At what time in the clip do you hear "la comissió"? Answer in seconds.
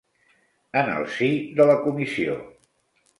1.73-2.39